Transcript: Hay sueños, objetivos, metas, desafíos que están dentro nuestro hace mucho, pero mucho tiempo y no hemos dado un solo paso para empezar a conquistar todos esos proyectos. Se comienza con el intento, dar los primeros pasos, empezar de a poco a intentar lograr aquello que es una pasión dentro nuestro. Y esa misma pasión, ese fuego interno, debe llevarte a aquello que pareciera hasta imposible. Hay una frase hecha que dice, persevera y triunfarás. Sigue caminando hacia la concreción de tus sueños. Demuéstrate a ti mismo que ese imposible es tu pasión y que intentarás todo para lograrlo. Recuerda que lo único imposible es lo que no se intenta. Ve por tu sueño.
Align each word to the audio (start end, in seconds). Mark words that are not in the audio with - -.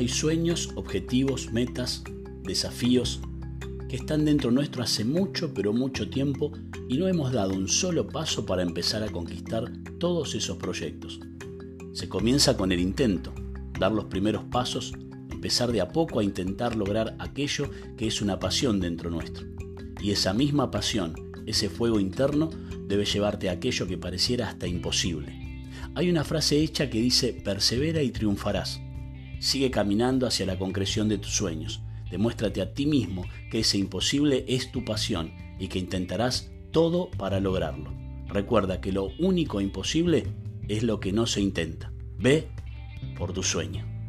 Hay 0.00 0.08
sueños, 0.08 0.70
objetivos, 0.76 1.52
metas, 1.52 2.02
desafíos 2.42 3.20
que 3.86 3.96
están 3.96 4.24
dentro 4.24 4.50
nuestro 4.50 4.82
hace 4.82 5.04
mucho, 5.04 5.52
pero 5.52 5.74
mucho 5.74 6.08
tiempo 6.08 6.52
y 6.88 6.96
no 6.96 7.06
hemos 7.06 7.32
dado 7.32 7.52
un 7.52 7.68
solo 7.68 8.08
paso 8.08 8.46
para 8.46 8.62
empezar 8.62 9.02
a 9.02 9.10
conquistar 9.10 9.70
todos 9.98 10.34
esos 10.34 10.56
proyectos. 10.56 11.20
Se 11.92 12.08
comienza 12.08 12.56
con 12.56 12.72
el 12.72 12.80
intento, 12.80 13.34
dar 13.78 13.92
los 13.92 14.06
primeros 14.06 14.44
pasos, 14.44 14.94
empezar 15.30 15.70
de 15.70 15.82
a 15.82 15.88
poco 15.88 16.20
a 16.20 16.24
intentar 16.24 16.76
lograr 16.76 17.14
aquello 17.18 17.70
que 17.98 18.06
es 18.06 18.22
una 18.22 18.38
pasión 18.38 18.80
dentro 18.80 19.10
nuestro. 19.10 19.46
Y 20.00 20.12
esa 20.12 20.32
misma 20.32 20.70
pasión, 20.70 21.12
ese 21.44 21.68
fuego 21.68 22.00
interno, 22.00 22.48
debe 22.88 23.04
llevarte 23.04 23.50
a 23.50 23.52
aquello 23.52 23.86
que 23.86 23.98
pareciera 23.98 24.48
hasta 24.48 24.66
imposible. 24.66 25.68
Hay 25.94 26.08
una 26.08 26.24
frase 26.24 26.58
hecha 26.58 26.88
que 26.88 27.02
dice, 27.02 27.34
persevera 27.34 28.02
y 28.02 28.12
triunfarás. 28.12 28.80
Sigue 29.40 29.70
caminando 29.70 30.26
hacia 30.26 30.46
la 30.46 30.58
concreción 30.58 31.08
de 31.08 31.18
tus 31.18 31.32
sueños. 31.34 31.82
Demuéstrate 32.10 32.60
a 32.60 32.74
ti 32.74 32.86
mismo 32.86 33.24
que 33.50 33.60
ese 33.60 33.78
imposible 33.78 34.44
es 34.46 34.70
tu 34.70 34.84
pasión 34.84 35.32
y 35.58 35.68
que 35.68 35.78
intentarás 35.78 36.52
todo 36.70 37.10
para 37.10 37.40
lograrlo. 37.40 37.92
Recuerda 38.28 38.80
que 38.80 38.92
lo 38.92 39.08
único 39.18 39.60
imposible 39.60 40.26
es 40.68 40.82
lo 40.82 41.00
que 41.00 41.12
no 41.12 41.26
se 41.26 41.40
intenta. 41.40 41.90
Ve 42.18 42.48
por 43.16 43.32
tu 43.32 43.42
sueño. 43.42 43.99